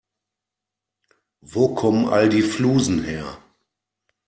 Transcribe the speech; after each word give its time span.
Wo 1.41 1.75
kommen 1.75 2.07
all 2.09 2.27
die 2.29 2.41
Flusen 2.41 3.03
her? 3.03 3.37